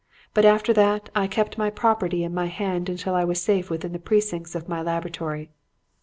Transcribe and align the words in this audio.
But 0.33 0.45
after 0.45 0.73
that, 0.73 1.11
I 1.13 1.27
kept 1.27 1.59
my 1.59 1.69
property 1.69 2.23
in 2.23 2.33
my 2.33 2.47
hand 2.47 2.89
until 2.89 3.13
I 3.13 3.23
was 3.23 3.39
safe 3.39 3.69
within 3.69 3.91
the 3.93 3.99
precincts 3.99 4.55
of 4.55 4.67
my 4.67 4.81
laboratory. 4.81 5.51